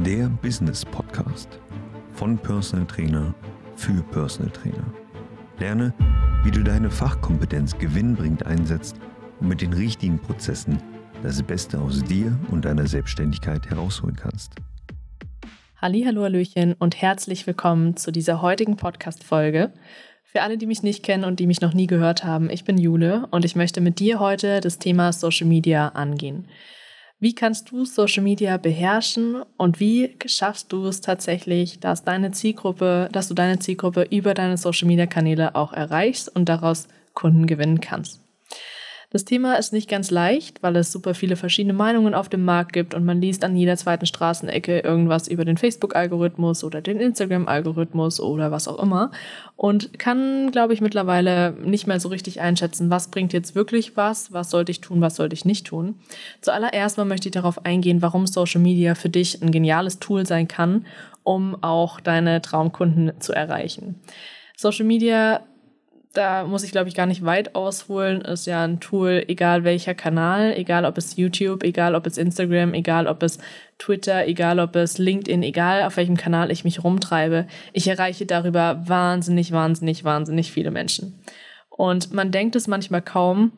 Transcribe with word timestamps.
der 0.00 0.28
Business 0.40 0.84
Podcast 0.86 1.60
von 2.12 2.38
Personal 2.38 2.86
Trainer 2.86 3.34
für 3.76 4.02
Personal 4.10 4.50
Trainer. 4.50 4.84
Lerne, 5.58 5.92
wie 6.44 6.50
du 6.50 6.62
deine 6.62 6.90
Fachkompetenz 6.90 7.76
gewinnbringend 7.76 8.46
einsetzt 8.46 8.96
und 9.38 9.48
mit 9.48 9.60
den 9.60 9.74
richtigen 9.74 10.18
Prozessen 10.18 10.78
das 11.22 11.42
Beste 11.42 11.78
aus 11.78 12.02
dir 12.02 12.36
und 12.50 12.64
deiner 12.64 12.86
Selbstständigkeit 12.86 13.68
herausholen 13.68 14.16
kannst. 14.16 14.54
Hallo, 15.76 16.24
Hallöchen 16.24 16.74
und 16.78 17.00
herzlich 17.00 17.46
willkommen 17.46 17.96
zu 17.96 18.10
dieser 18.12 18.40
heutigen 18.40 18.76
Podcast-Folge. 18.76 19.72
Für 20.24 20.40
alle, 20.40 20.56
die 20.56 20.66
mich 20.66 20.82
nicht 20.82 21.04
kennen 21.04 21.24
und 21.24 21.38
die 21.38 21.46
mich 21.46 21.60
noch 21.60 21.74
nie 21.74 21.86
gehört 21.86 22.24
haben, 22.24 22.48
ich 22.48 22.64
bin 22.64 22.78
Jule 22.78 23.26
und 23.30 23.44
ich 23.44 23.56
möchte 23.56 23.82
mit 23.82 23.98
dir 23.98 24.18
heute 24.20 24.60
das 24.60 24.78
Thema 24.78 25.12
Social 25.12 25.46
Media 25.46 25.88
angehen. 25.88 26.48
Wie 27.22 27.36
kannst 27.36 27.70
du 27.70 27.84
Social 27.84 28.24
Media 28.24 28.56
beherrschen 28.56 29.44
und 29.56 29.78
wie 29.78 30.16
schaffst 30.26 30.72
du 30.72 30.86
es 30.86 31.00
tatsächlich, 31.00 31.78
dass 31.78 32.02
deine 32.02 32.32
Zielgruppe, 32.32 33.08
dass 33.12 33.28
du 33.28 33.34
deine 33.34 33.60
Zielgruppe 33.60 34.08
über 34.10 34.34
deine 34.34 34.56
Social 34.56 34.88
Media 34.88 35.06
Kanäle 35.06 35.54
auch 35.54 35.72
erreichst 35.72 36.34
und 36.34 36.48
daraus 36.48 36.88
Kunden 37.14 37.46
gewinnen 37.46 37.80
kannst? 37.80 38.21
Das 39.12 39.26
Thema 39.26 39.56
ist 39.56 39.74
nicht 39.74 39.90
ganz 39.90 40.10
leicht, 40.10 40.62
weil 40.62 40.74
es 40.74 40.90
super 40.90 41.12
viele 41.12 41.36
verschiedene 41.36 41.74
Meinungen 41.74 42.14
auf 42.14 42.30
dem 42.30 42.46
Markt 42.46 42.72
gibt 42.72 42.94
und 42.94 43.04
man 43.04 43.20
liest 43.20 43.44
an 43.44 43.54
jeder 43.54 43.76
zweiten 43.76 44.06
Straßenecke 44.06 44.78
irgendwas 44.78 45.28
über 45.28 45.44
den 45.44 45.58
Facebook-Algorithmus 45.58 46.64
oder 46.64 46.80
den 46.80 46.98
Instagram-Algorithmus 46.98 48.20
oder 48.20 48.50
was 48.50 48.68
auch 48.68 48.82
immer 48.82 49.10
und 49.54 49.98
kann, 49.98 50.50
glaube 50.50 50.72
ich, 50.72 50.80
mittlerweile 50.80 51.52
nicht 51.62 51.86
mehr 51.86 52.00
so 52.00 52.08
richtig 52.08 52.40
einschätzen, 52.40 52.88
was 52.88 53.08
bringt 53.08 53.34
jetzt 53.34 53.54
wirklich 53.54 53.98
was, 53.98 54.32
was 54.32 54.48
sollte 54.48 54.72
ich 54.72 54.80
tun, 54.80 55.02
was 55.02 55.16
sollte 55.16 55.34
ich 55.34 55.44
nicht 55.44 55.66
tun. 55.66 55.96
Zuallererst 56.40 56.96
mal 56.96 57.04
möchte 57.04 57.28
ich 57.28 57.34
darauf 57.34 57.66
eingehen, 57.66 58.00
warum 58.00 58.26
Social 58.26 58.62
Media 58.62 58.94
für 58.94 59.10
dich 59.10 59.42
ein 59.42 59.50
geniales 59.50 59.98
Tool 59.98 60.24
sein 60.24 60.48
kann, 60.48 60.86
um 61.22 61.62
auch 61.62 62.00
deine 62.00 62.40
Traumkunden 62.40 63.12
zu 63.20 63.34
erreichen. 63.34 64.00
Social 64.56 64.86
Media 64.86 65.42
da 66.12 66.44
muss 66.44 66.62
ich, 66.62 66.72
glaube 66.72 66.88
ich, 66.88 66.94
gar 66.94 67.06
nicht 67.06 67.24
weit 67.24 67.54
ausholen, 67.54 68.20
ist 68.20 68.46
ja 68.46 68.64
ein 68.64 68.80
Tool, 68.80 69.24
egal 69.28 69.64
welcher 69.64 69.94
Kanal, 69.94 70.54
egal 70.56 70.84
ob 70.84 70.98
es 70.98 71.16
YouTube, 71.16 71.64
egal 71.64 71.94
ob 71.94 72.06
es 72.06 72.18
Instagram, 72.18 72.74
egal 72.74 73.06
ob 73.06 73.22
es 73.22 73.38
Twitter, 73.78 74.26
egal 74.26 74.60
ob 74.60 74.76
es 74.76 74.98
LinkedIn, 74.98 75.42
egal 75.42 75.82
auf 75.82 75.96
welchem 75.96 76.16
Kanal 76.16 76.50
ich 76.50 76.64
mich 76.64 76.84
rumtreibe. 76.84 77.46
Ich 77.72 77.88
erreiche 77.88 78.26
darüber 78.26 78.82
wahnsinnig, 78.86 79.52
wahnsinnig, 79.52 80.04
wahnsinnig 80.04 80.52
viele 80.52 80.70
Menschen. 80.70 81.20
Und 81.70 82.12
man 82.12 82.30
denkt 82.30 82.56
es 82.56 82.68
manchmal 82.68 83.02
kaum, 83.02 83.52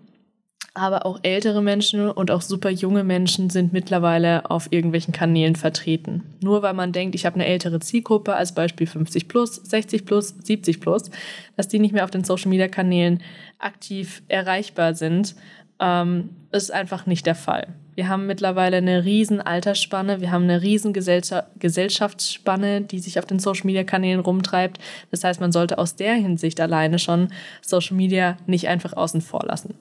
aber 0.75 1.07
auch 1.07 1.21
ältere 1.23 1.63
Menschen 1.63 2.11
und 2.11 2.33
auch 2.33 2.43
super 2.43 2.69
junge 2.69 3.05
Menschen 3.05 3.49
sind 3.49 3.73
mittlerweile 3.73 4.51
auf 4.51 4.67
irgendwelchen 4.71 5.15
Kanälen 5.15 5.55
vertreten. 5.55 6.25
Nur 6.43 6.63
weil 6.63 6.75
man 6.75 6.91
denkt, 6.93 7.15
ich 7.15 7.25
habe 7.25 7.37
eine 7.37 7.47
ältere 7.47 7.79
Zielgruppe, 7.79 8.35
als 8.35 8.55
Beispiel 8.55 8.89
50 8.89 9.29
plus, 9.29 9.55
60 9.55 10.05
plus, 10.05 10.35
70 10.43 10.81
plus, 10.81 11.11
dass 11.57 11.69
die 11.69 11.79
nicht 11.79 11.93
mehr 11.93 12.03
auf 12.03 12.11
den 12.11 12.25
Social 12.25 12.51
Media 12.51 12.67
Kanälen 12.67 13.23
aktiv 13.61 14.23
erreichbar 14.27 14.95
sind, 14.95 15.37
ähm, 15.79 16.31
ist 16.51 16.73
einfach 16.73 17.07
nicht 17.07 17.25
der 17.25 17.37
Fall. 17.37 17.69
Wir 17.95 18.09
haben 18.09 18.27
mittlerweile 18.27 18.79
eine 18.79 19.05
riesen 19.05 19.41
Altersspanne, 19.41 20.21
wir 20.21 20.31
haben 20.31 20.45
eine 20.45 20.63
riesen 20.63 20.93
Gesellschaftsspanne, 20.93 22.81
die 22.81 22.99
sich 22.99 23.19
auf 23.19 23.27
den 23.27 23.39
Social 23.39 23.67
Media 23.67 23.85
Kanälen 23.85 24.21
rumtreibt. 24.21 24.79
Das 25.11 25.25
heißt, 25.25 25.41
man 25.41 25.53
sollte 25.53 25.79
aus 25.79 25.97
der 25.97 26.15
Hinsicht 26.15 26.61
alleine 26.61 26.99
schon 26.99 27.29
Social 27.63 27.97
Media 27.97 28.37
nicht 28.47 28.69
einfach 28.69 28.93
außen 28.95 29.21
vor 29.21 29.45
lassen. 29.47 29.75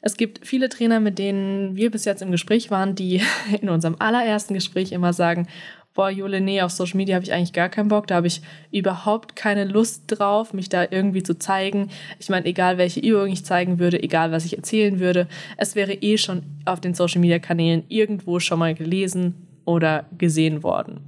Es 0.00 0.16
gibt 0.16 0.46
viele 0.46 0.68
Trainer, 0.68 1.00
mit 1.00 1.18
denen 1.18 1.74
wir 1.76 1.90
bis 1.90 2.04
jetzt 2.04 2.22
im 2.22 2.30
Gespräch 2.30 2.70
waren, 2.70 2.94
die 2.94 3.20
in 3.60 3.68
unserem 3.68 3.96
allerersten 3.98 4.54
Gespräch 4.54 4.92
immer 4.92 5.12
sagen, 5.12 5.48
boah, 5.96 6.10
Jule, 6.10 6.40
nee, 6.40 6.62
auf 6.62 6.70
Social 6.70 6.98
Media 6.98 7.16
habe 7.16 7.24
ich 7.24 7.32
eigentlich 7.32 7.54
gar 7.54 7.68
keinen 7.68 7.88
Bock, 7.88 8.06
da 8.06 8.16
habe 8.16 8.26
ich 8.28 8.42
überhaupt 8.70 9.34
keine 9.34 9.64
Lust 9.64 10.04
drauf, 10.06 10.52
mich 10.52 10.68
da 10.68 10.86
irgendwie 10.88 11.24
zu 11.24 11.38
zeigen. 11.38 11.88
Ich 12.20 12.28
meine, 12.28 12.46
egal 12.46 12.78
welche 12.78 13.00
Übung 13.00 13.28
ich 13.28 13.44
zeigen 13.44 13.80
würde, 13.80 14.00
egal 14.00 14.30
was 14.30 14.44
ich 14.44 14.56
erzählen 14.56 15.00
würde, 15.00 15.26
es 15.56 15.74
wäre 15.74 15.94
eh 15.94 16.18
schon 16.18 16.42
auf 16.66 16.80
den 16.80 16.94
Social 16.94 17.20
Media 17.20 17.38
Kanälen 17.38 17.82
irgendwo 17.88 18.38
schon 18.38 18.58
mal 18.60 18.74
gelesen 18.74 19.34
oder 19.64 20.04
gesehen 20.16 20.62
worden. 20.62 21.00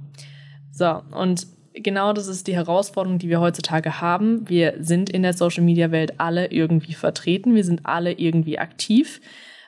So, 0.71 1.01
und 1.11 1.47
genau 1.73 2.11
das 2.11 2.27
ist 2.27 2.47
die 2.47 2.55
Herausforderung, 2.55 3.19
die 3.19 3.29
wir 3.29 3.39
heutzutage 3.39 4.01
haben. 4.01 4.49
Wir 4.49 4.73
sind 4.79 5.11
in 5.11 5.21
der 5.21 5.33
Social 5.33 5.63
Media 5.63 5.91
Welt 5.91 6.19
alle 6.19 6.51
irgendwie 6.51 6.93
vertreten, 6.93 7.53
wir 7.53 7.63
sind 7.63 7.85
alle 7.85 8.13
irgendwie 8.13 8.57
aktiv. 8.57 9.21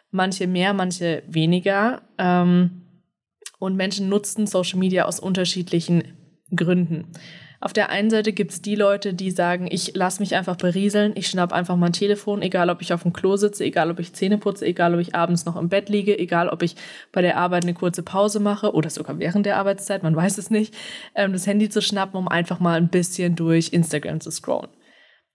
Manche 0.10 0.48
mehr, 0.48 0.74
manche 0.74 1.24
weniger. 1.28 2.02
Ähm, 2.18 2.81
und 3.62 3.76
Menschen 3.76 4.10
nutzen 4.10 4.48
Social 4.48 4.80
Media 4.80 5.06
aus 5.06 5.20
unterschiedlichen 5.20 6.04
Gründen. 6.54 7.06
Auf 7.60 7.74
der 7.74 7.92
einen 7.92 8.10
Seite 8.10 8.34
gibt 8.34 8.52
es 8.52 8.64
die 8.64 8.74
Leute, 8.74 9.14
die 9.14 9.30
sagen, 9.30 9.68
ich 9.70 9.96
lasse 9.96 10.20
mich 10.20 10.34
einfach 10.34 10.56
berieseln, 10.56 11.12
ich 11.16 11.28
schnapp 11.28 11.54
einfach 11.54 11.76
mein 11.76 11.94
Telefon, 11.94 12.42
egal 12.42 12.72
ob 12.72 12.82
ich 12.82 12.92
auf 12.92 13.04
dem 13.04 13.14
Klo 13.14 13.36
sitze, 13.36 13.64
egal 13.64 13.92
ob 13.92 14.00
ich 14.00 14.14
Zähne 14.14 14.40
putze, 14.40 14.66
egal 14.66 14.96
ob 14.96 15.00
ich 15.00 15.14
abends 15.14 15.46
noch 15.46 15.56
im 15.56 15.70
Bett 15.70 15.88
liege, 15.88 16.18
egal 16.18 16.50
ob 16.50 16.64
ich 16.64 16.76
bei 17.12 17.22
der 17.22 17.38
Arbeit 17.38 17.64
eine 17.64 17.76
kurze 17.76 18.02
Pause 18.02 18.40
mache 18.40 18.74
oder 18.74 18.90
sogar 18.90 19.20
während 19.20 19.46
der 19.46 19.58
Arbeitszeit, 19.58 20.02
man 20.02 20.16
weiß 20.16 20.40
es 20.40 20.50
nicht, 20.50 20.74
ähm, 21.14 21.34
das 21.34 21.46
Handy 21.46 21.70
zu 21.70 21.84
schnappen, 21.84 22.18
um 22.18 22.28
einfach 22.28 22.60
mal 22.60 22.78
ein 22.78 22.90
bisschen 22.90 23.36
durch 23.36 23.74
Instagram 23.74 24.22
zu 24.22 24.32
scrollen. 24.32 24.72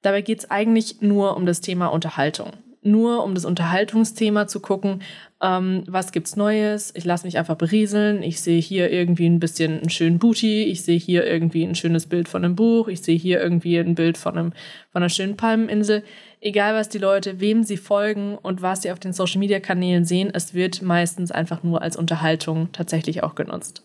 Dabei 0.02 0.22
geht 0.22 0.40
es 0.40 0.50
eigentlich 0.50 1.00
nur 1.00 1.36
um 1.36 1.46
das 1.46 1.60
Thema 1.60 1.86
Unterhaltung 1.86 2.50
nur 2.86 3.24
um 3.24 3.34
das 3.34 3.44
Unterhaltungsthema 3.44 4.46
zu 4.46 4.60
gucken, 4.60 5.02
ähm, 5.42 5.84
was 5.86 6.12
gibt's 6.12 6.36
Neues. 6.36 6.92
Ich 6.96 7.04
lasse 7.04 7.26
mich 7.26 7.36
einfach 7.36 7.56
berieseln. 7.56 8.22
Ich 8.22 8.40
sehe 8.40 8.60
hier 8.60 8.90
irgendwie 8.90 9.26
ein 9.26 9.40
bisschen 9.40 9.80
einen 9.80 9.90
schönen 9.90 10.18
Booty. 10.18 10.64
Ich 10.64 10.82
sehe 10.82 10.98
hier 10.98 11.26
irgendwie 11.26 11.64
ein 11.64 11.74
schönes 11.74 12.06
Bild 12.06 12.28
von 12.28 12.44
einem 12.44 12.56
Buch. 12.56 12.88
Ich 12.88 13.02
sehe 13.02 13.18
hier 13.18 13.40
irgendwie 13.40 13.76
ein 13.78 13.94
Bild 13.94 14.16
von, 14.16 14.38
einem, 14.38 14.52
von 14.92 15.02
einer 15.02 15.10
schönen 15.10 15.36
Palmeninsel. 15.36 16.02
Egal, 16.40 16.74
was 16.74 16.88
die 16.88 16.98
Leute, 16.98 17.40
wem 17.40 17.64
sie 17.64 17.76
folgen 17.76 18.36
und 18.36 18.62
was 18.62 18.82
sie 18.82 18.92
auf 18.92 18.98
den 18.98 19.12
Social-Media-Kanälen 19.12 20.04
sehen, 20.04 20.30
es 20.32 20.54
wird 20.54 20.80
meistens 20.80 21.30
einfach 21.30 21.62
nur 21.62 21.82
als 21.82 21.96
Unterhaltung 21.96 22.70
tatsächlich 22.72 23.22
auch 23.22 23.34
genutzt. 23.34 23.82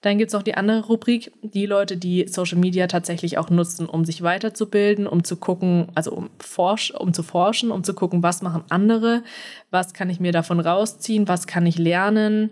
Dann 0.00 0.16
gibt 0.18 0.28
es 0.28 0.34
noch 0.34 0.44
die 0.44 0.54
andere 0.54 0.86
Rubrik, 0.86 1.32
die 1.42 1.66
Leute, 1.66 1.96
die 1.96 2.28
Social 2.28 2.58
Media 2.58 2.86
tatsächlich 2.86 3.36
auch 3.36 3.50
nutzen, 3.50 3.86
um 3.86 4.04
sich 4.04 4.22
weiterzubilden, 4.22 5.08
um 5.08 5.24
zu 5.24 5.36
gucken, 5.36 5.88
also 5.96 6.12
um, 6.12 6.30
forsch 6.38 6.92
um 6.92 7.12
zu 7.12 7.24
forschen, 7.24 7.72
um 7.72 7.82
zu 7.82 7.94
gucken, 7.94 8.22
was 8.22 8.40
machen 8.40 8.62
andere, 8.68 9.24
was 9.70 9.94
kann 9.94 10.08
ich 10.08 10.20
mir 10.20 10.30
davon 10.30 10.60
rausziehen, 10.60 11.26
was 11.26 11.48
kann 11.48 11.66
ich 11.66 11.78
lernen. 11.78 12.50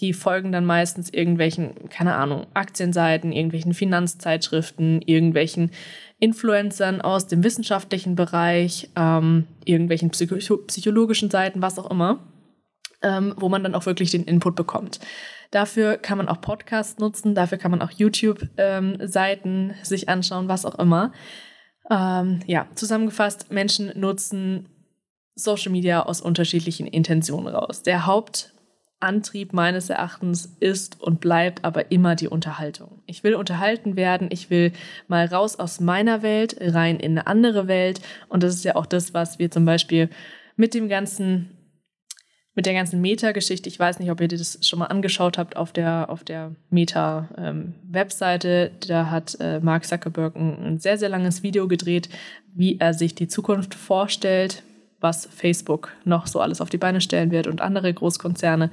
Die 0.00 0.14
folgen 0.14 0.52
dann 0.52 0.64
meistens 0.64 1.10
irgendwelchen, 1.10 1.90
keine 1.90 2.14
Ahnung, 2.14 2.46
Aktienseiten, 2.54 3.32
irgendwelchen 3.32 3.74
Finanzzeitschriften, 3.74 5.02
irgendwelchen 5.02 5.72
Influencern 6.18 7.02
aus 7.02 7.26
dem 7.26 7.44
wissenschaftlichen 7.44 8.14
Bereich, 8.14 8.88
ähm, 8.96 9.44
irgendwelchen 9.66 10.08
psycho 10.08 10.56
psychologischen 10.66 11.28
Seiten, 11.28 11.60
was 11.60 11.78
auch 11.78 11.90
immer, 11.90 12.20
ähm, 13.02 13.34
wo 13.36 13.48
man 13.48 13.62
dann 13.62 13.74
auch 13.74 13.86
wirklich 13.86 14.10
den 14.10 14.24
Input 14.24 14.56
bekommt. 14.56 15.00
Dafür 15.50 15.96
kann 15.96 16.18
man 16.18 16.28
auch 16.28 16.40
Podcasts 16.40 16.98
nutzen, 16.98 17.34
dafür 17.34 17.58
kann 17.58 17.72
man 17.72 17.82
auch 17.82 17.90
YouTube-Seiten 17.90 19.70
ähm, 19.70 19.74
sich 19.82 20.08
anschauen, 20.08 20.48
was 20.48 20.64
auch 20.64 20.78
immer. 20.78 21.12
Ähm, 21.90 22.40
ja, 22.46 22.68
zusammengefasst, 22.74 23.50
Menschen 23.50 23.92
nutzen 23.98 24.68
Social 25.34 25.72
Media 25.72 26.02
aus 26.02 26.20
unterschiedlichen 26.20 26.86
Intentionen 26.86 27.48
raus. 27.48 27.82
Der 27.82 28.06
Hauptantrieb 28.06 29.52
meines 29.52 29.90
Erachtens 29.90 30.56
ist 30.60 31.00
und 31.00 31.20
bleibt 31.20 31.64
aber 31.64 31.90
immer 31.90 32.14
die 32.14 32.28
Unterhaltung. 32.28 33.02
Ich 33.06 33.24
will 33.24 33.34
unterhalten 33.34 33.96
werden, 33.96 34.28
ich 34.30 34.50
will 34.50 34.72
mal 35.08 35.26
raus 35.26 35.58
aus 35.58 35.80
meiner 35.80 36.22
Welt, 36.22 36.56
rein 36.60 37.00
in 37.00 37.12
eine 37.12 37.26
andere 37.26 37.66
Welt. 37.66 38.00
Und 38.28 38.44
das 38.44 38.54
ist 38.54 38.64
ja 38.64 38.76
auch 38.76 38.86
das, 38.86 39.14
was 39.14 39.40
wir 39.40 39.50
zum 39.50 39.64
Beispiel 39.64 40.10
mit 40.56 40.74
dem 40.74 40.88
ganzen 40.88 41.56
mit 42.60 42.66
der 42.66 42.74
ganzen 42.74 43.00
Meta-Geschichte, 43.00 43.70
ich 43.70 43.78
weiß 43.78 44.00
nicht, 44.00 44.10
ob 44.10 44.20
ihr 44.20 44.28
das 44.28 44.58
schon 44.60 44.80
mal 44.80 44.88
angeschaut 44.88 45.38
habt 45.38 45.56
auf 45.56 45.72
der, 45.72 46.10
auf 46.10 46.24
der 46.24 46.54
Meta-Webseite, 46.68 48.70
ähm, 48.70 48.76
da 48.86 49.10
hat 49.10 49.38
äh, 49.40 49.60
Mark 49.60 49.86
Zuckerberg 49.86 50.36
ein, 50.36 50.62
ein, 50.62 50.78
sehr, 50.78 50.98
sehr 50.98 51.08
langes 51.08 51.42
Video 51.42 51.68
gedreht, 51.68 52.10
wie 52.54 52.78
er 52.78 52.92
sich 52.92 53.14
die 53.14 53.28
Zukunft 53.28 53.74
vorstellt, 53.74 54.62
was 55.00 55.24
Facebook 55.24 55.88
noch 56.04 56.26
so 56.26 56.38
alles 56.38 56.60
auf 56.60 56.68
die 56.68 56.76
Beine 56.76 57.00
stellen 57.00 57.30
wird 57.30 57.46
und 57.46 57.62
andere 57.62 57.94
Großkonzerne. 57.94 58.70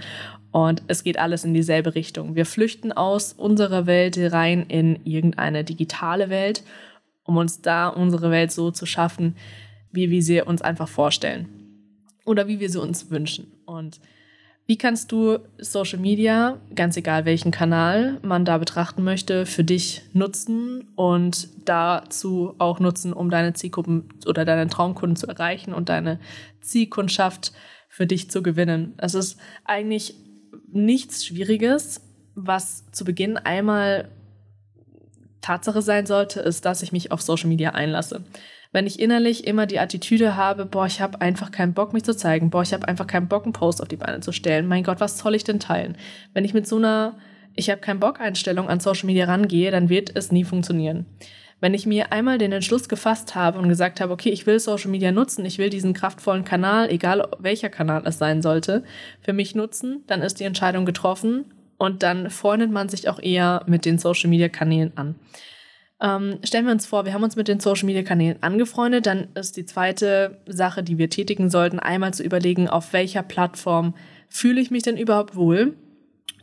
Und 0.52 0.84
es 0.88 1.06
geht 1.06 1.18
alles 1.18 1.46
in 1.46 1.54
dieselbe 1.54 1.96
Richtung. 1.96 2.36
Wir 2.36 2.46
flüchten 2.46 2.92
aus 2.92 3.32
unserer 3.32 3.86
Welt 3.86 4.20
rein 4.20 4.66
in 4.68 5.00
irgendeine 5.06 5.64
digitale 5.64 6.30
Welt, 6.30 6.62
um 7.24 7.38
uns 7.38 7.62
da 7.62 7.88
unsere 7.88 8.32
Welt 8.32 8.52
so 8.52 8.70
zu 8.70 8.86
schaffen, 8.86 9.38
wie 9.94 10.12
wir 10.12 10.22
sie 10.22 10.42
uns 10.42 10.62
einfach 10.62 10.90
vorstellen 10.90 11.57
oder 12.28 12.48
wie 12.48 12.60
wir 12.60 12.70
sie 12.70 12.82
uns 12.82 13.10
wünschen. 13.10 13.52
Und 13.66 14.00
wie 14.68 14.78
kannst 14.78 15.14
du 15.14 15.40
Social 15.60 15.98
Media, 15.98 16.60
ganz 16.76 16.98
egal 16.98 17.24
welchen 17.24 17.52
Kanal 17.52 18.20
man 18.22 18.44
da 18.44 18.58
betrachten 18.58 19.02
möchte, 19.02 19.46
für 19.46 19.64
dich 19.64 20.02
nutzen 20.12 20.90
und 20.96 21.48
dazu 21.64 22.54
auch 22.60 22.82
nutzen, 22.82 23.14
um 23.14 23.30
deine 23.30 23.54
Zielgruppen 23.54 24.10
oder 24.26 24.44
deine 24.44 24.68
Traumkunden 24.68 25.16
zu 25.16 25.26
erreichen 25.26 25.74
und 25.74 25.88
deine 25.88 26.20
Zielkundschaft 26.60 27.54
für 27.88 28.06
dich 28.06 28.30
zu 28.30 28.44
gewinnen? 28.44 28.94
Es 28.98 29.16
ist 29.16 29.40
eigentlich 29.64 30.16
nichts 30.68 31.26
Schwieriges, 31.26 32.02
was 32.36 32.92
zu 32.92 33.06
Beginn 33.06 33.38
einmal 33.38 34.10
Tatsache 35.40 35.82
sein 35.82 36.06
sollte, 36.06 36.42
ist, 36.42 36.66
dass 36.66 36.84
ich 36.84 36.92
mich 36.92 37.14
auf 37.14 37.22
Social 37.22 37.48
Media 37.48 37.70
einlasse. 37.70 38.26
Wenn 38.72 38.88
ich 38.88 39.00
innerlich 39.00 39.48
immer 39.48 39.66
die 39.66 39.80
Attitüde 39.80 40.36
habe, 40.36 40.66
boah, 40.66 40.86
ich 40.86 41.02
habe 41.02 41.22
einfach 41.22 41.52
keinen 41.52 41.74
Bock, 41.74 41.94
mich 41.94 42.04
zu 42.04 42.16
zeigen, 42.16 42.50
boah, 42.50 42.62
ich 42.62 42.74
habe 42.74 42.88
einfach 42.88 43.08
keinen 43.08 43.28
Bock, 43.28 43.44
einen 43.44 43.54
Post 43.54 43.82
auf 43.82 43.88
die 43.88 43.98
Beine 43.98 44.20
zu 44.20 44.32
stellen, 44.32 44.68
mein 44.68 44.84
Gott, 44.84 45.00
was 45.00 45.18
soll 45.18 45.36
ich 45.36 45.44
denn 45.44 45.60
teilen? 45.60 45.98
Wenn 46.34 46.46
ich 46.46 46.54
mit 46.54 46.68
so 46.68 46.78
einer 46.78 47.16
ich 47.58 47.72
habe 47.72 47.82
keinen 47.82 48.00
Bock 48.00 48.22
Einstellung 48.22 48.70
an 48.70 48.80
Social 48.80 49.08
Media 49.08 49.26
rangehe, 49.26 49.72
dann 49.72 49.90
wird 49.90 50.16
es 50.16 50.32
nie 50.32 50.44
funktionieren. 50.44 51.08
Wenn 51.60 51.74
ich 51.74 51.88
mir 51.88 52.12
einmal 52.12 52.38
den 52.38 52.52
Entschluss 52.52 52.88
gefasst 52.88 53.34
habe 53.34 53.58
und 53.58 53.68
gesagt 53.68 54.00
habe, 54.00 54.14
okay, 54.14 54.30
ich 54.30 54.46
will 54.46 54.60
Social 54.60 54.92
Media 54.92 55.12
nutzen, 55.12 55.44
ich 55.44 55.58
will 55.58 55.72
diesen 55.72 55.94
kraftvollen 55.94 56.44
Kanal, 56.44 56.92
egal 56.92 57.28
welcher 57.40 57.70
Kanal 57.70 58.04
es 58.06 58.20
sein 58.20 58.44
sollte, 58.44 58.84
für 59.22 59.34
mich 59.34 59.56
nutzen, 59.56 60.04
dann 60.06 60.22
ist 60.22 60.40
die 60.40 60.44
Entscheidung 60.44 60.86
getroffen 60.86 61.46
und 61.80 62.04
dann 62.04 62.30
freundet 62.30 62.70
man 62.70 62.90
sich 62.90 63.10
auch 63.10 63.20
eher 63.20 63.64
mit 63.66 63.86
den 63.86 63.98
Social 63.98 64.30
Media 64.30 64.50
Kanälen 64.50 64.96
an. 64.96 65.16
Ähm, 66.00 66.40
stellen 66.44 66.66
wir 66.66 66.74
uns 66.74 66.86
vor, 66.86 67.06
wir 67.06 67.14
haben 67.14 67.24
uns 67.24 67.36
mit 67.36 67.48
den 67.48 67.60
Social 67.60 67.86
Media 67.86 68.04
Kanälen 68.04 68.42
angefreundet, 68.42 69.08
dann 69.08 69.30
ist 69.34 69.58
die 69.58 69.66
zweite 69.66 70.38
Sache, 70.46 70.84
die 70.84 70.98
wir 70.98 71.10
tätigen 71.10 71.50
sollten, 71.50 71.80
einmal 71.80 72.14
zu 72.14 72.24
überlegen, 72.24 72.68
auf 72.68 72.94
welcher 72.94 73.24
Plattform 73.24 73.96
fühle 74.30 74.62
ich 74.62 74.70
mich 74.70 74.84
denn 74.84 74.98
überhaupt 74.98 75.36
wohl 75.36 75.76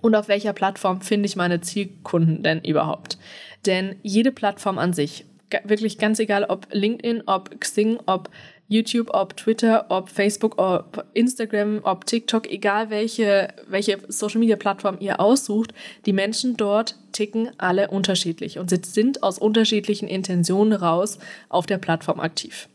und 0.03 0.17
auf 0.17 0.27
welcher 0.27 0.53
Plattform 0.53 1.01
finde 1.01 1.27
ich 1.27 1.37
meine 1.37 1.61
Zielkunden 1.61 2.43
denn 2.43 2.63
überhaupt. 2.63 3.17
Denn 3.65 3.97
jede 4.03 4.33
Plattform 4.33 4.79
an 4.79 4.93
sich, 4.93 5.25
wirklich 5.65 5.99
ganz 5.99 6.19
egal, 6.19 6.45
ob 6.45 6.67
LinkedIn, 6.73 7.23
ob 7.27 7.61
Xing, 7.61 7.99
ob 8.07 8.31
YouTube, 8.69 9.11
ob 9.13 9.37
Twitter, 9.37 9.87
ob 9.91 10.09
Facebook, 10.09 10.59
ob 10.59 11.07
Instagram, 11.13 11.81
ob 11.83 12.07
TikTok, 12.07 12.51
egal 12.51 12.91
welche, 12.91 13.49
welche 13.69 13.99
Social 14.09 14.41
Media 14.41 14.57
Plattform 14.57 14.97
ihr 15.01 15.21
aussucht, 15.21 15.75
die 16.07 16.13
Menschen 16.13 16.57
dort 16.57 16.97
ticken 17.13 17.51
alle 17.59 17.89
unterschiedlich 17.89 18.59
und 18.59 18.71
sind 18.87 19.23
aus 19.23 19.39
unterschiedlichen 19.39 20.09
Intentionen 20.09 20.73
raus 20.73 21.19
auf 21.49 21.67
der 21.67 21.79
Plattform 21.79 22.21
aktiv. 22.21 22.69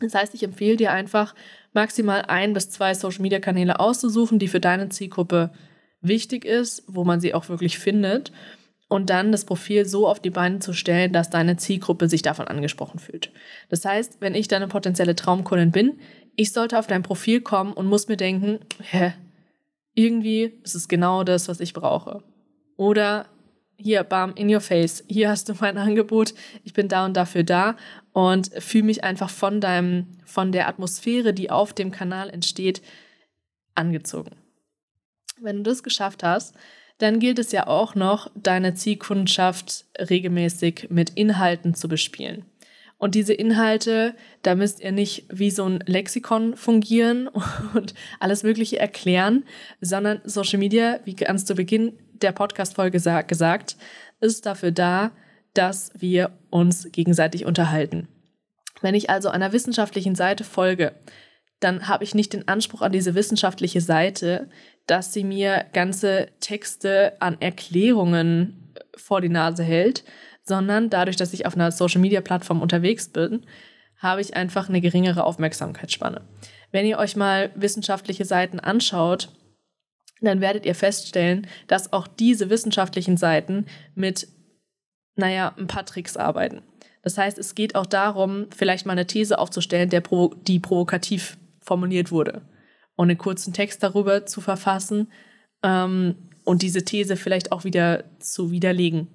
Das 0.00 0.14
heißt, 0.14 0.34
ich 0.34 0.42
empfehle 0.42 0.76
dir 0.76 0.92
einfach, 0.92 1.34
maximal 1.72 2.22
ein 2.22 2.52
bis 2.52 2.70
zwei 2.70 2.94
Social 2.94 3.22
Media 3.22 3.40
Kanäle 3.40 3.80
auszusuchen, 3.80 4.38
die 4.38 4.48
für 4.48 4.60
deine 4.60 4.90
Zielgruppe 4.90 5.50
wichtig 6.00 6.44
ist, 6.44 6.84
wo 6.86 7.04
man 7.04 7.20
sie 7.20 7.34
auch 7.34 7.48
wirklich 7.48 7.78
findet 7.78 8.30
und 8.94 9.10
dann 9.10 9.32
das 9.32 9.44
Profil 9.44 9.86
so 9.86 10.06
auf 10.06 10.20
die 10.20 10.30
Beine 10.30 10.60
zu 10.60 10.72
stellen, 10.72 11.12
dass 11.12 11.28
deine 11.28 11.56
Zielgruppe 11.56 12.08
sich 12.08 12.22
davon 12.22 12.46
angesprochen 12.46 13.00
fühlt. 13.00 13.32
Das 13.68 13.84
heißt, 13.84 14.20
wenn 14.20 14.36
ich 14.36 14.46
deine 14.46 14.68
potenzielle 14.68 15.16
Traumkundin 15.16 15.72
bin, 15.72 15.98
ich 16.36 16.52
sollte 16.52 16.78
auf 16.78 16.86
dein 16.86 17.02
Profil 17.02 17.40
kommen 17.40 17.72
und 17.72 17.86
muss 17.86 18.06
mir 18.06 18.16
denken, 18.16 18.60
hä, 18.78 19.12
irgendwie 19.94 20.52
ist 20.62 20.76
es 20.76 20.86
genau 20.86 21.24
das, 21.24 21.48
was 21.48 21.58
ich 21.58 21.72
brauche. 21.72 22.22
Oder 22.76 23.26
hier, 23.76 24.04
bam, 24.04 24.32
in 24.36 24.48
your 24.48 24.60
face, 24.60 25.02
hier 25.08 25.28
hast 25.28 25.48
du 25.48 25.54
mein 25.60 25.76
Angebot, 25.76 26.32
ich 26.62 26.72
bin 26.72 26.86
da 26.86 27.04
und 27.04 27.16
dafür 27.16 27.42
da 27.42 27.76
und 28.12 28.52
fühle 28.62 28.84
mich 28.84 29.02
einfach 29.02 29.28
von 29.28 29.60
deinem, 29.60 30.06
von 30.24 30.52
der 30.52 30.68
Atmosphäre, 30.68 31.34
die 31.34 31.50
auf 31.50 31.72
dem 31.72 31.90
Kanal 31.90 32.30
entsteht, 32.30 32.80
angezogen. 33.74 34.36
Wenn 35.40 35.56
du 35.56 35.62
das 35.64 35.82
geschafft 35.82 36.22
hast, 36.22 36.54
dann 36.98 37.18
gilt 37.18 37.38
es 37.38 37.52
ja 37.52 37.66
auch 37.66 37.94
noch, 37.94 38.30
deine 38.34 38.74
Zielkundschaft 38.74 39.86
regelmäßig 39.98 40.88
mit 40.90 41.10
Inhalten 41.10 41.74
zu 41.74 41.88
bespielen. 41.88 42.44
Und 42.98 43.14
diese 43.14 43.34
Inhalte, 43.34 44.14
da 44.42 44.54
müsst 44.54 44.80
ihr 44.80 44.92
nicht 44.92 45.26
wie 45.28 45.50
so 45.50 45.64
ein 45.64 45.80
Lexikon 45.86 46.56
fungieren 46.56 47.28
und 47.74 47.94
alles 48.20 48.42
Mögliche 48.42 48.78
erklären, 48.78 49.44
sondern 49.80 50.20
Social 50.24 50.58
Media, 50.58 51.00
wie 51.04 51.14
ganz 51.14 51.44
zu 51.44 51.54
Beginn 51.54 51.98
der 52.14 52.32
Podcast-Folge 52.32 53.00
gesagt, 53.26 53.76
ist 54.20 54.46
dafür 54.46 54.70
da, 54.70 55.10
dass 55.52 55.92
wir 55.94 56.30
uns 56.50 56.88
gegenseitig 56.92 57.44
unterhalten. 57.44 58.08
Wenn 58.80 58.94
ich 58.94 59.10
also 59.10 59.28
einer 59.28 59.52
wissenschaftlichen 59.52 60.14
Seite 60.14 60.44
folge, 60.44 60.94
dann 61.60 61.88
habe 61.88 62.04
ich 62.04 62.14
nicht 62.14 62.32
den 62.32 62.48
Anspruch 62.48 62.82
an 62.82 62.92
diese 62.92 63.14
wissenschaftliche 63.14 63.80
Seite, 63.80 64.48
dass 64.86 65.12
sie 65.12 65.24
mir 65.24 65.66
ganze 65.72 66.28
Texte 66.40 67.14
an 67.20 67.40
Erklärungen 67.40 68.74
vor 68.96 69.20
die 69.20 69.28
Nase 69.28 69.62
hält, 69.62 70.04
sondern 70.42 70.90
dadurch, 70.90 71.16
dass 71.16 71.32
ich 71.32 71.46
auf 71.46 71.54
einer 71.54 71.72
Social-Media-Plattform 71.72 72.60
unterwegs 72.60 73.08
bin, 73.08 73.46
habe 73.98 74.20
ich 74.20 74.36
einfach 74.36 74.68
eine 74.68 74.82
geringere 74.82 75.24
Aufmerksamkeitsspanne. 75.24 76.22
Wenn 76.70 76.86
ihr 76.86 76.98
euch 76.98 77.16
mal 77.16 77.50
wissenschaftliche 77.54 78.24
Seiten 78.24 78.60
anschaut, 78.60 79.30
dann 80.20 80.40
werdet 80.40 80.66
ihr 80.66 80.74
feststellen, 80.74 81.46
dass 81.66 81.92
auch 81.92 82.06
diese 82.06 82.50
wissenschaftlichen 82.50 83.16
Seiten 83.16 83.66
mit, 83.94 84.28
naja, 85.16 85.54
ein 85.56 85.66
paar 85.66 85.86
Tricks 85.86 86.16
arbeiten. 86.16 86.62
Das 87.02 87.16
heißt, 87.16 87.38
es 87.38 87.54
geht 87.54 87.74
auch 87.74 87.86
darum, 87.86 88.46
vielleicht 88.54 88.86
mal 88.86 88.92
eine 88.92 89.06
These 89.06 89.38
aufzustellen, 89.38 89.90
provo 90.02 90.34
die 90.34 90.58
provokativ 90.58 91.38
formuliert 91.60 92.10
wurde 92.10 92.42
und 92.96 93.10
einen 93.10 93.18
kurzen 93.18 93.52
Text 93.52 93.82
darüber 93.82 94.26
zu 94.26 94.40
verfassen 94.40 95.08
ähm, 95.62 96.16
und 96.44 96.62
diese 96.62 96.84
These 96.84 97.16
vielleicht 97.16 97.52
auch 97.52 97.64
wieder 97.64 98.04
zu 98.18 98.50
widerlegen. 98.50 99.08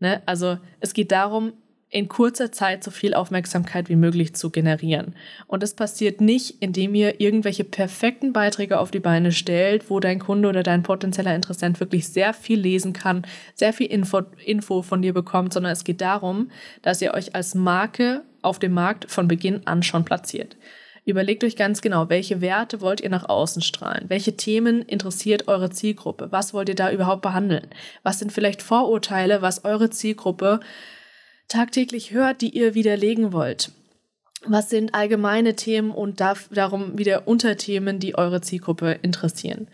Ne? 0.00 0.22
Also 0.26 0.58
es 0.80 0.94
geht 0.94 1.12
darum, 1.12 1.52
in 1.94 2.08
kurzer 2.08 2.50
Zeit 2.50 2.82
so 2.82 2.90
viel 2.90 3.14
Aufmerksamkeit 3.14 3.88
wie 3.88 3.94
möglich 3.94 4.34
zu 4.34 4.50
generieren. 4.50 5.14
Und 5.46 5.62
das 5.62 5.74
passiert 5.74 6.20
nicht, 6.20 6.60
indem 6.60 6.92
ihr 6.96 7.20
irgendwelche 7.20 7.62
perfekten 7.62 8.32
Beiträge 8.32 8.80
auf 8.80 8.90
die 8.90 8.98
Beine 8.98 9.30
stellt, 9.30 9.90
wo 9.90 10.00
dein 10.00 10.18
Kunde 10.18 10.48
oder 10.48 10.64
dein 10.64 10.82
potenzieller 10.82 11.36
Interessent 11.36 11.78
wirklich 11.78 12.08
sehr 12.08 12.34
viel 12.34 12.58
lesen 12.58 12.94
kann, 12.94 13.24
sehr 13.54 13.72
viel 13.72 13.86
Info, 13.86 14.22
Info 14.44 14.82
von 14.82 15.02
dir 15.02 15.14
bekommt, 15.14 15.52
sondern 15.52 15.70
es 15.70 15.84
geht 15.84 16.00
darum, 16.00 16.50
dass 16.82 17.00
ihr 17.00 17.14
euch 17.14 17.36
als 17.36 17.54
Marke 17.54 18.24
auf 18.42 18.58
dem 18.58 18.72
Markt 18.72 19.08
von 19.08 19.28
Beginn 19.28 19.64
an 19.64 19.84
schon 19.84 20.04
platziert. 20.04 20.56
Überlegt 21.06 21.44
euch 21.44 21.56
ganz 21.56 21.82
genau, 21.82 22.08
welche 22.08 22.40
Werte 22.40 22.80
wollt 22.80 23.02
ihr 23.02 23.10
nach 23.10 23.28
außen 23.28 23.60
strahlen? 23.60 24.06
Welche 24.08 24.36
Themen 24.36 24.82
interessiert 24.82 25.48
eure 25.48 25.70
Zielgruppe? 25.70 26.28
Was 26.30 26.54
wollt 26.54 26.70
ihr 26.70 26.74
da 26.74 26.90
überhaupt 26.90 27.20
behandeln? 27.20 27.66
Was 28.02 28.18
sind 28.18 28.32
vielleicht 28.32 28.62
Vorurteile, 28.62 29.42
was 29.42 29.66
eure 29.66 29.90
Zielgruppe 29.90 30.60
tagtäglich 31.48 32.12
hört, 32.12 32.40
die 32.40 32.56
ihr 32.56 32.74
widerlegen 32.74 33.32
wollt? 33.34 33.70
Was 34.46 34.70
sind 34.70 34.94
allgemeine 34.94 35.56
Themen 35.56 35.90
und 35.90 36.20
darum 36.20 36.98
wieder 36.98 37.28
Unterthemen, 37.28 37.98
die 37.98 38.16
eure 38.16 38.40
Zielgruppe 38.40 38.98
interessieren? 39.02 39.68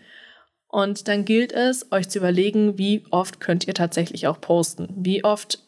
Und 0.67 1.07
dann 1.07 1.25
gilt 1.25 1.51
es, 1.53 1.91
euch 1.91 2.09
zu 2.09 2.19
überlegen, 2.19 2.77
wie 2.77 3.03
oft 3.09 3.39
könnt 3.39 3.67
ihr 3.67 3.73
tatsächlich 3.73 4.27
auch 4.27 4.39
posten? 4.39 4.87
Wie 4.95 5.23
oft 5.23 5.59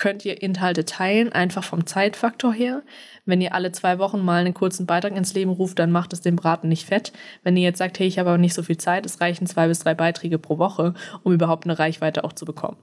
könnt 0.00 0.24
ihr 0.24 0.42
Inhalte 0.42 0.86
teilen, 0.86 1.30
einfach 1.30 1.62
vom 1.62 1.86
Zeitfaktor 1.86 2.54
her. 2.54 2.82
Wenn 3.26 3.42
ihr 3.42 3.54
alle 3.54 3.70
zwei 3.70 3.98
Wochen 3.98 4.24
mal 4.24 4.40
einen 4.40 4.54
kurzen 4.54 4.86
Beitrag 4.86 5.14
ins 5.14 5.34
Leben 5.34 5.50
ruft, 5.50 5.78
dann 5.78 5.92
macht 5.92 6.14
es 6.14 6.22
den 6.22 6.36
Braten 6.36 6.68
nicht 6.68 6.86
fett. 6.86 7.12
Wenn 7.44 7.56
ihr 7.56 7.64
jetzt 7.64 7.78
sagt, 7.78 7.98
hey, 7.98 8.06
ich 8.06 8.18
habe 8.18 8.30
aber 8.30 8.38
nicht 8.38 8.54
so 8.54 8.62
viel 8.62 8.78
Zeit, 8.78 9.04
es 9.04 9.20
reichen 9.20 9.46
zwei 9.46 9.68
bis 9.68 9.80
drei 9.80 9.94
Beiträge 9.94 10.38
pro 10.38 10.56
Woche, 10.56 10.94
um 11.22 11.34
überhaupt 11.34 11.64
eine 11.64 11.78
Reichweite 11.78 12.24
auch 12.24 12.32
zu 12.32 12.46
bekommen. 12.46 12.78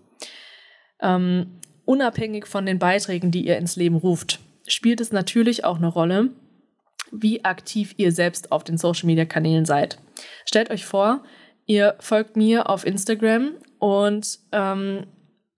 Ähm, 1.02 1.60
unabhängig 1.86 2.46
von 2.46 2.68
den 2.68 2.78
Beiträgen, 2.78 3.32
die 3.32 3.48
ihr 3.48 3.58
ins 3.58 3.76
Leben 3.76 3.96
ruft, 3.96 4.40
spielt 4.68 5.02
es 5.02 5.12
natürlich 5.12 5.66
auch 5.66 5.78
eine 5.78 5.88
Rolle, 5.88 6.30
wie 7.12 7.44
aktiv 7.44 7.96
ihr 7.98 8.12
selbst 8.12 8.52
auf 8.52 8.64
den 8.64 8.78
Social-Media-Kanälen 8.78 9.66
seid. 9.66 9.98
Stellt 10.46 10.70
euch 10.70 10.86
vor, 10.86 11.24
ihr 11.66 11.96
folgt 12.00 12.38
mir 12.38 12.70
auf 12.70 12.86
Instagram 12.86 13.54
und 13.80 14.38
ähm, 14.52 15.08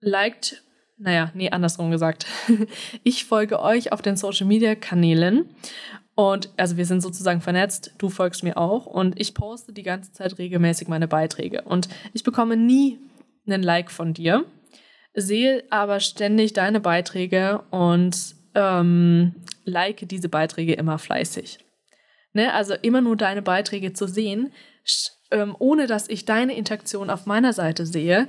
liked 0.00 0.62
naja, 1.00 1.30
nee, 1.34 1.50
andersrum 1.50 1.90
gesagt. 1.90 2.26
Ich 3.02 3.24
folge 3.24 3.60
euch 3.60 3.92
auf 3.92 4.02
den 4.02 4.16
Social 4.16 4.46
Media 4.46 4.74
Kanälen 4.74 5.48
und 6.14 6.50
also 6.56 6.76
wir 6.76 6.84
sind 6.84 7.00
sozusagen 7.00 7.40
vernetzt, 7.40 7.94
du 7.98 8.10
folgst 8.10 8.42
mir 8.42 8.56
auch 8.58 8.86
und 8.86 9.18
ich 9.18 9.34
poste 9.34 9.72
die 9.72 9.82
ganze 9.82 10.12
Zeit 10.12 10.38
regelmäßig 10.38 10.88
meine 10.88 11.08
Beiträge 11.08 11.62
und 11.62 11.88
ich 12.12 12.22
bekomme 12.22 12.56
nie 12.56 12.98
einen 13.46 13.62
Like 13.62 13.90
von 13.90 14.12
dir, 14.12 14.44
sehe 15.14 15.64
aber 15.70 16.00
ständig 16.00 16.52
deine 16.52 16.80
Beiträge 16.80 17.62
und 17.70 18.34
ähm, 18.54 19.34
like 19.64 20.08
diese 20.08 20.28
Beiträge 20.28 20.74
immer 20.74 20.98
fleißig. 20.98 21.58
Ne? 22.34 22.52
Also 22.52 22.74
immer 22.74 23.00
nur 23.00 23.16
deine 23.16 23.42
Beiträge 23.42 23.94
zu 23.94 24.06
sehen, 24.06 24.52
ähm, 25.30 25.56
ohne 25.58 25.86
dass 25.86 26.08
ich 26.08 26.26
deine 26.26 26.54
Interaktion 26.54 27.08
auf 27.08 27.24
meiner 27.26 27.52
Seite 27.52 27.86
sehe, 27.86 28.28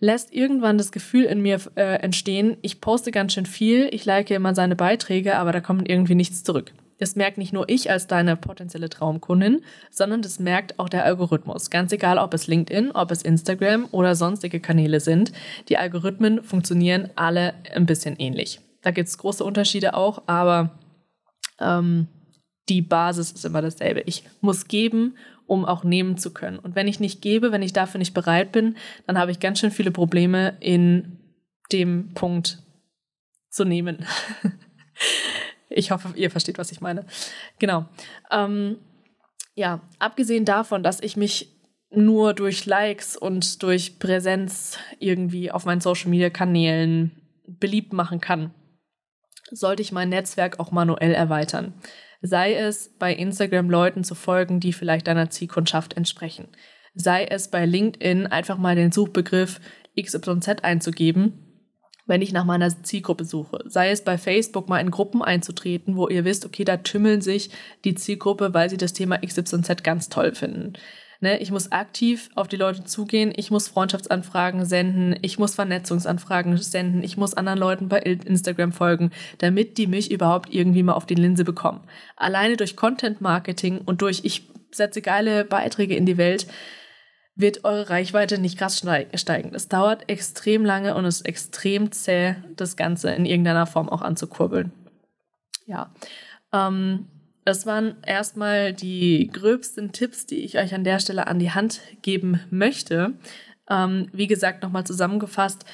lässt 0.00 0.32
irgendwann 0.32 0.78
das 0.78 0.92
Gefühl 0.92 1.24
in 1.24 1.40
mir 1.42 1.60
äh, 1.76 2.00
entstehen, 2.00 2.56
ich 2.62 2.80
poste 2.80 3.12
ganz 3.12 3.34
schön 3.34 3.46
viel, 3.46 3.88
ich 3.92 4.04
like 4.04 4.30
immer 4.30 4.54
seine 4.54 4.76
Beiträge, 4.76 5.36
aber 5.36 5.52
da 5.52 5.60
kommt 5.60 5.88
irgendwie 5.88 6.14
nichts 6.14 6.42
zurück. 6.42 6.72
Das 6.98 7.16
merkt 7.16 7.38
nicht 7.38 7.54
nur 7.54 7.68
ich 7.68 7.90
als 7.90 8.06
deine 8.06 8.36
potenzielle 8.36 8.90
Traumkundin, 8.90 9.62
sondern 9.90 10.20
das 10.20 10.38
merkt 10.38 10.78
auch 10.78 10.88
der 10.88 11.04
Algorithmus. 11.04 11.70
Ganz 11.70 11.92
egal, 11.92 12.18
ob 12.18 12.34
es 12.34 12.46
LinkedIn, 12.46 12.90
ob 12.90 13.10
es 13.10 13.22
Instagram 13.22 13.86
oder 13.90 14.14
sonstige 14.14 14.60
Kanäle 14.60 15.00
sind. 15.00 15.32
Die 15.70 15.78
Algorithmen 15.78 16.42
funktionieren 16.44 17.08
alle 17.16 17.54
ein 17.74 17.86
bisschen 17.86 18.16
ähnlich. 18.18 18.60
Da 18.82 18.90
gibt 18.90 19.08
es 19.08 19.16
große 19.16 19.42
Unterschiede 19.42 19.94
auch, 19.94 20.22
aber 20.26 20.78
ähm, 21.58 22.06
die 22.68 22.82
Basis 22.82 23.32
ist 23.32 23.46
immer 23.46 23.62
dasselbe. 23.62 24.02
Ich 24.04 24.24
muss 24.42 24.68
geben 24.68 25.16
um 25.50 25.64
auch 25.64 25.82
nehmen 25.82 26.16
zu 26.16 26.32
können. 26.32 26.60
Und 26.60 26.76
wenn 26.76 26.86
ich 26.86 27.00
nicht 27.00 27.22
gebe, 27.22 27.50
wenn 27.50 27.60
ich 27.60 27.72
dafür 27.72 27.98
nicht 27.98 28.14
bereit 28.14 28.52
bin, 28.52 28.76
dann 29.08 29.18
habe 29.18 29.32
ich 29.32 29.40
ganz 29.40 29.58
schön 29.58 29.72
viele 29.72 29.90
Probleme 29.90 30.56
in 30.60 31.18
dem 31.72 32.14
Punkt 32.14 32.62
zu 33.48 33.64
nehmen. 33.64 34.06
ich 35.68 35.90
hoffe, 35.90 36.12
ihr 36.14 36.30
versteht, 36.30 36.56
was 36.56 36.70
ich 36.70 36.80
meine. 36.80 37.04
Genau. 37.58 37.86
Ähm, 38.30 38.76
ja, 39.56 39.80
abgesehen 39.98 40.44
davon, 40.44 40.84
dass 40.84 41.00
ich 41.00 41.16
mich 41.16 41.50
nur 41.90 42.32
durch 42.32 42.64
Likes 42.66 43.16
und 43.16 43.60
durch 43.64 43.98
Präsenz 43.98 44.78
irgendwie 45.00 45.50
auf 45.50 45.64
meinen 45.64 45.80
Social-Media-Kanälen 45.80 47.10
beliebt 47.44 47.92
machen 47.92 48.20
kann, 48.20 48.54
sollte 49.50 49.82
ich 49.82 49.90
mein 49.90 50.10
Netzwerk 50.10 50.60
auch 50.60 50.70
manuell 50.70 51.12
erweitern. 51.12 51.74
Sei 52.22 52.54
es 52.54 52.94
bei 52.98 53.14
Instagram 53.14 53.70
Leuten 53.70 54.04
zu 54.04 54.14
folgen, 54.14 54.60
die 54.60 54.72
vielleicht 54.72 55.06
deiner 55.06 55.30
Zielkundschaft 55.30 55.96
entsprechen. 55.96 56.48
Sei 56.94 57.24
es 57.24 57.48
bei 57.48 57.64
LinkedIn 57.64 58.26
einfach 58.26 58.58
mal 58.58 58.76
den 58.76 58.92
Suchbegriff 58.92 59.60
XYZ 60.00 60.62
einzugeben, 60.62 61.50
wenn 62.06 62.22
ich 62.22 62.32
nach 62.32 62.44
meiner 62.44 62.68
Zielgruppe 62.82 63.24
suche. 63.24 63.62
Sei 63.66 63.90
es 63.90 64.02
bei 64.02 64.18
Facebook 64.18 64.68
mal 64.68 64.80
in 64.80 64.90
Gruppen 64.90 65.22
einzutreten, 65.22 65.96
wo 65.96 66.08
ihr 66.08 66.24
wisst, 66.24 66.44
okay, 66.44 66.64
da 66.64 66.76
tümmeln 66.78 67.20
sich 67.20 67.50
die 67.84 67.94
Zielgruppe, 67.94 68.52
weil 68.52 68.68
sie 68.68 68.76
das 68.76 68.92
Thema 68.92 69.18
XYZ 69.18 69.82
ganz 69.82 70.08
toll 70.08 70.34
finden. 70.34 70.74
Ne, 71.22 71.38
ich 71.38 71.50
muss 71.50 71.70
aktiv 71.70 72.30
auf 72.34 72.48
die 72.48 72.56
Leute 72.56 72.84
zugehen, 72.84 73.30
ich 73.36 73.50
muss 73.50 73.68
Freundschaftsanfragen 73.68 74.64
senden, 74.64 75.14
ich 75.20 75.38
muss 75.38 75.54
Vernetzungsanfragen 75.54 76.56
senden, 76.56 77.02
ich 77.02 77.18
muss 77.18 77.34
anderen 77.34 77.58
Leuten 77.58 77.88
bei 77.90 77.98
Instagram 77.98 78.72
folgen, 78.72 79.10
damit 79.36 79.76
die 79.76 79.86
mich 79.86 80.10
überhaupt 80.10 80.50
irgendwie 80.50 80.82
mal 80.82 80.94
auf 80.94 81.04
die 81.04 81.14
Linse 81.14 81.44
bekommen. 81.44 81.82
Alleine 82.16 82.56
durch 82.56 82.74
Content 82.74 83.20
Marketing 83.20 83.82
und 83.84 84.00
durch 84.00 84.22
ich 84.24 84.48
setze 84.70 85.02
geile 85.02 85.44
Beiträge 85.44 85.94
in 85.94 86.06
die 86.06 86.16
Welt, 86.16 86.46
wird 87.34 87.64
eure 87.64 87.90
Reichweite 87.90 88.38
nicht 88.38 88.56
krass 88.56 88.78
steigen. 88.78 89.54
Es 89.54 89.68
dauert 89.68 90.08
extrem 90.08 90.64
lange 90.64 90.94
und 90.94 91.04
es 91.04 91.16
ist 91.16 91.26
extrem 91.26 91.92
zäh, 91.92 92.36
das 92.56 92.76
Ganze 92.76 93.10
in 93.10 93.26
irgendeiner 93.26 93.66
Form 93.66 93.90
auch 93.90 94.02
anzukurbeln. 94.02 94.72
Ja. 95.66 95.92
Ähm, 96.52 97.06
das 97.44 97.66
waren 97.66 97.96
erstmal 98.04 98.72
die 98.72 99.30
gröbsten 99.32 99.92
Tipps, 99.92 100.26
die 100.26 100.44
ich 100.44 100.58
euch 100.58 100.74
an 100.74 100.84
der 100.84 100.98
Stelle 100.98 101.26
an 101.26 101.38
die 101.38 101.52
Hand 101.52 101.80
geben 102.02 102.40
möchte. 102.50 103.14
Ähm, 103.68 104.08
wie 104.12 104.26
gesagt, 104.26 104.62
nochmal 104.62 104.84
zusammengefasst, 104.84 105.64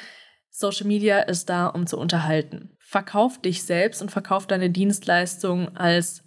Social 0.50 0.86
Media 0.86 1.18
ist 1.20 1.50
da, 1.50 1.66
um 1.66 1.86
zu 1.86 1.98
unterhalten. 1.98 2.70
Verkauf 2.78 3.40
dich 3.40 3.64
selbst 3.64 4.00
und 4.00 4.10
verkauf 4.10 4.46
deine 4.46 4.70
Dienstleistung 4.70 5.76
als 5.76 6.22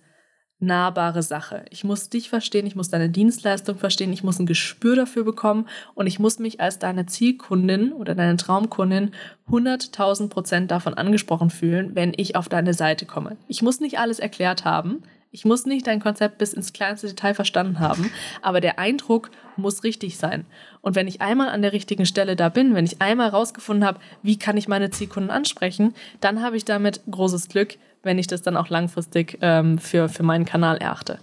nahbare 0.60 1.24
Sache. 1.24 1.66
Ich 1.70 1.84
muss 1.84 2.10
dich 2.10 2.30
verstehen, 2.30 2.68
ich 2.68 2.76
muss 2.76 2.90
deine 2.90 3.10
Dienstleistung 3.10 3.78
verstehen, 3.78 4.12
ich 4.12 4.24
muss 4.24 4.40
ein 4.40 4.46
Gespür 4.46 4.96
dafür 4.96 5.24
bekommen 5.24 5.68
und 5.96 6.06
ich 6.06 6.20
muss 6.20 6.38
mich 6.38 6.60
als 6.60 6.80
deine 6.80 7.06
Zielkundin 7.06 7.94
oder 7.94 8.14
deine 8.14 8.36
Traumkundin 8.36 9.12
100.000 9.48 10.30
Prozent 10.30 10.70
davon 10.70 10.94
angesprochen 10.94 11.50
fühlen, 11.50 11.96
wenn 11.96 12.14
ich 12.16 12.36
auf 12.36 12.50
deine 12.50 12.74
Seite 12.74 13.06
komme. 13.06 13.38
Ich 13.48 13.62
muss 13.62 13.80
nicht 13.80 14.00
alles 14.00 14.20
erklärt 14.20 14.66
haben. 14.66 15.04
Ich 15.32 15.46
muss 15.46 15.68
nicht 15.68 15.86
dein 15.86 16.00
Konzept 16.00 16.40
bis 16.40 16.54
ins 16.54 16.74
kleinste 16.74 17.08
Detail 17.08 17.36
verstanden 17.36 17.80
haben, 17.80 18.12
aber 18.42 18.62
der 18.62 18.80
Eindruck 18.80 19.30
muss 19.58 19.84
richtig 19.84 20.18
sein. 20.18 20.48
Und 20.82 20.96
wenn 20.96 21.08
ich 21.08 21.22
einmal 21.22 21.50
an 21.50 21.62
der 21.62 21.72
richtigen 21.72 22.08
Stelle 22.08 22.36
da 22.36 22.50
bin, 22.50 22.74
wenn 22.74 22.86
ich 22.86 23.00
einmal 23.00 23.32
herausgefunden 23.32 23.86
habe, 23.86 24.00
wie 24.24 24.40
kann 24.40 24.58
ich 24.58 24.68
meine 24.68 24.90
Zielkunden 24.90 25.30
ansprechen, 25.30 25.94
dann 26.20 26.42
habe 26.42 26.58
ich 26.58 26.66
damit 26.66 27.02
großes 27.10 27.48
Glück, 27.48 27.78
wenn 28.02 28.18
ich 28.18 28.26
das 28.26 28.42
dann 28.42 28.58
auch 28.58 28.70
langfristig 28.70 29.38
ähm, 29.42 29.78
für, 29.78 30.10
für 30.10 30.24
meinen 30.24 30.46
Kanal 30.46 30.78
erachte. 30.78 31.20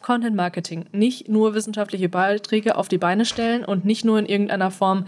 Content 0.00 0.34
Marketing. 0.34 0.86
Nicht 0.92 1.28
nur 1.28 1.52
wissenschaftliche 1.52 2.08
Beiträge 2.08 2.76
auf 2.76 2.88
die 2.88 2.96
Beine 2.96 3.26
stellen 3.26 3.62
und 3.62 3.84
nicht 3.84 4.06
nur 4.06 4.18
in 4.18 4.24
irgendeiner 4.24 4.70
Form 4.70 5.06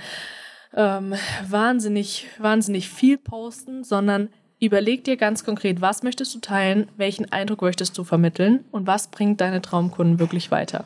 ähm, 0.75 1.15
wahnsinnig, 1.49 2.27
wahnsinnig 2.39 2.91
viel 2.91 3.17
posten, 3.17 3.83
sondern 3.83 4.29
Überleg 4.59 5.05
dir 5.05 5.17
ganz 5.17 5.45
konkret, 5.45 5.81
was 5.83 6.03
möchtest 6.03 6.35
du 6.35 6.39
teilen, 6.39 6.89
welchen 6.97 7.31
Eindruck 7.31 7.61
möchtest 7.61 7.97
du 7.99 8.05
vermitteln 8.05 8.65
und 8.71 8.87
was 8.87 9.09
bringt 9.09 9.41
deine 9.41 9.61
Traumkunden 9.61 10.19
wirklich 10.19 10.51
weiter. 10.51 10.85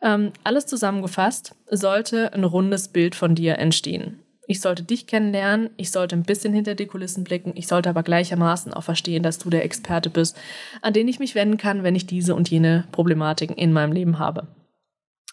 Ähm, 0.00 0.32
alles 0.44 0.66
zusammengefasst 0.66 1.54
sollte 1.70 2.32
ein 2.32 2.44
rundes 2.44 2.88
Bild 2.88 3.14
von 3.14 3.34
dir 3.34 3.58
entstehen. 3.58 4.20
Ich 4.46 4.60
sollte 4.60 4.82
dich 4.82 5.06
kennenlernen, 5.06 5.70
ich 5.76 5.90
sollte 5.90 6.16
ein 6.16 6.22
bisschen 6.22 6.52
hinter 6.52 6.74
die 6.74 6.86
Kulissen 6.86 7.24
blicken, 7.24 7.52
ich 7.54 7.66
sollte 7.66 7.88
aber 7.88 8.02
gleichermaßen 8.02 8.74
auch 8.74 8.82
verstehen, 8.82 9.22
dass 9.22 9.38
du 9.38 9.48
der 9.48 9.64
Experte 9.64 10.10
bist, 10.10 10.36
an 10.82 10.92
den 10.92 11.08
ich 11.08 11.18
mich 11.18 11.34
wenden 11.34 11.56
kann, 11.56 11.82
wenn 11.82 11.94
ich 11.94 12.06
diese 12.06 12.34
und 12.34 12.50
jene 12.50 12.84
Problematiken 12.92 13.56
in 13.56 13.72
meinem 13.72 13.92
Leben 13.92 14.18
habe. 14.18 14.46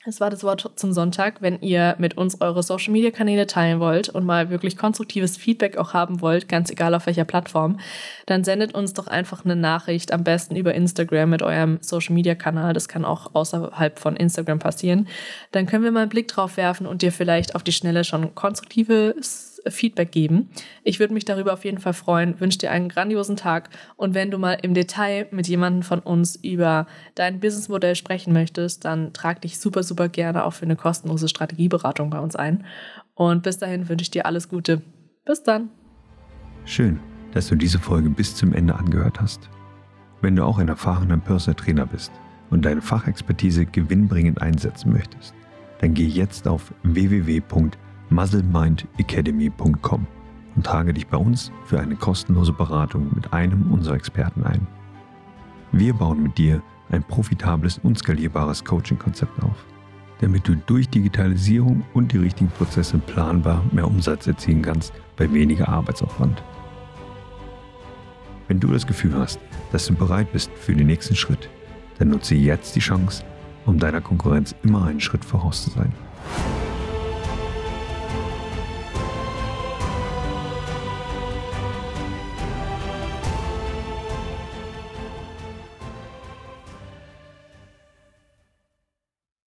Es 0.03 0.20
war 0.20 0.31
das 0.31 0.43
Wort 0.43 0.67
zum 0.77 0.93
Sonntag. 0.93 1.43
Wenn 1.43 1.62
ihr 1.62 1.96
mit 2.00 2.17
uns 2.17 2.41
eure 2.41 2.63
Social 2.63 2.91
Media 2.91 3.12
Kanäle 3.12 3.46
teilen 3.46 3.79
wollt 3.79 4.10
und 4.10 4.25
mal 4.25 4.50
wirklich 4.50 4.75
konstruktives 4.75 5.38
Feedback 5.38 5.77
auch 5.77 5.93
haben 5.93 6.22
wollt, 6.22 6.50
ganz 6.50 6.72
egal 6.72 6.96
auf 6.96 7.05
welcher 7.05 7.24
Plattform, 7.24 7.79
dann 8.25 8.43
sendet 8.43 8.74
uns 8.74 8.93
doch 8.93 9.05
einfach 9.05 9.46
eine 9.46 9.55
Nachricht, 9.55 10.12
am 10.12 10.24
besten 10.24 10.55
über 10.55 10.74
Instagram 10.74 11.29
mit 11.29 11.43
eurem 11.43 11.77
Social 11.81 12.15
Media 12.15 12.34
Kanal. 12.34 12.74
Das 12.74 12.88
kann 12.88 13.05
auch 13.05 13.36
außerhalb 13.36 14.00
von 14.00 14.15
Instagram 14.15 14.58
passieren. 14.58 15.08
Dann 15.51 15.67
können 15.67 15.84
wir 15.84 15.91
mal 15.91 16.01
einen 16.01 16.10
Blick 16.10 16.29
drauf 16.29 16.58
werfen 16.58 16.88
und 16.88 17.03
dir 17.03 17.12
vielleicht 17.12 17.53
auf 17.53 17.62
die 17.62 17.72
Schnelle 17.72 18.03
schon 18.03 18.34
konstruktives 18.34 19.50
Feedback 19.68 20.12
geben. 20.12 20.50
Ich 20.84 21.00
würde 21.00 21.13
mich 21.13 21.25
darüber 21.25 21.53
auf 21.53 21.65
jeden 21.65 21.80
Fall 21.80 21.94
freuen, 21.94 22.39
wünsche 22.39 22.58
dir 22.58 22.72
einen 22.72 22.89
grandiosen 22.89 23.36
Tag 23.36 23.70
und 23.96 24.13
wenn 24.13 24.32
du 24.32 24.38
mal 24.38 24.58
im 24.62 24.74
Detail 24.74 25.27
mit 25.32 25.48
jemandem 25.48 25.84
von 25.84 26.00
uns 26.00 26.36
über 26.36 26.88
dein 27.15 27.39
Businessmodell 27.39 27.96
sprechen 27.96 28.34
möchtest, 28.34 28.86
dann 28.86 29.13
trag 29.13 29.41
dich 29.41 29.60
super, 29.60 29.84
super 29.84 30.10
gerne 30.10 30.46
auch 30.46 30.53
für 30.53 30.65
eine 30.65 30.75
kostenlose 30.75 31.27
Strategieberatung 31.27 32.10
bei 32.10 32.20
uns 32.20 32.36
ein. 32.36 32.65
Und 33.13 33.44
bis 33.44 33.58
dahin 33.58 33.89
wünsche 33.89 34.03
ich 34.03 34.12
dir 34.12 34.25
alles 34.25 34.50
Gute. 34.50 34.82
Bis 35.25 35.44
dann. 35.44 35.70
Schön, 36.65 37.00
dass 37.34 37.48
du 37.48 37.56
diese 37.56 37.80
Folge 37.80 38.10
bis 38.10 38.36
zum 38.36 38.53
Ende 38.53 38.75
angehört 38.75 39.22
hast. 39.22 39.50
Wenn 40.22 40.36
du 40.36 40.44
auch 40.44 40.58
ein 40.58 40.70
erfahrener 40.70 41.18
Personal 41.18 41.56
Trainer 41.56 41.86
bist 41.86 42.12
und 42.50 42.65
deine 42.65 42.82
Fachexpertise 42.82 43.65
gewinnbringend 43.65 44.41
einsetzen 44.41 44.91
möchtest, 44.94 45.34
dann 45.80 45.94
geh 45.94 46.06
jetzt 46.06 46.48
auf 46.48 46.74
www.com 46.84 47.72
muzzlemindacademy.com 48.12 50.06
und 50.56 50.65
trage 50.65 50.94
dich 50.94 51.08
bei 51.08 51.18
uns 51.18 51.51
für 51.65 51.80
eine 51.80 51.96
kostenlose 51.96 52.53
Beratung 52.53 53.10
mit 53.15 53.34
einem 53.34 53.72
unserer 53.72 53.96
Experten 53.96 54.44
ein. 54.44 54.68
Wir 55.72 55.94
bauen 55.94 56.22
mit 56.22 56.38
dir 56.38 56.62
ein 56.91 57.03
profitables 57.03 57.80
und 57.80 57.98
skalierbares 57.98 58.65
Coaching-Konzept 58.65 59.41
auf, 59.41 59.65
damit 60.20 60.48
du 60.48 60.56
durch 60.56 60.89
Digitalisierung 60.89 61.86
und 61.94 62.12
die 62.12 62.18
richtigen 62.18 62.50
Prozesse 62.50 62.98
planbar 62.98 63.63
mehr 63.72 63.88
Umsatz 63.88 64.27
erzielen 64.27 64.62
kannst 64.62 64.94
bei 65.15 65.32
weniger 65.32 65.70
Arbeitsaufwand. 65.70 66.44
Wenn 68.50 68.60
du 68.60 68.68
das 68.68 68.86
Gefühl 68.86 69.15
hast, 69.15 69.39
dass 69.72 69.86
du 69.86 69.96
bereit 69.96 70.34
bist 70.34 70.51
für 70.53 70.75
den 70.75 70.88
nächsten 70.88 71.15
Schritt, 71.15 71.50
dann 71.98 72.10
nutze 72.10 72.36
jetzt 72.36 72.75
die 72.75 72.82
Chance, 72.82 73.24
um 73.65 73.80
deiner 73.80 74.01
Konkurrenz 74.01 74.53
immer 74.63 74.86
einen 74.86 75.00
Schritt 75.00 75.24
voraus 75.24 75.63
zu 75.63 75.70
sein. 75.70 75.94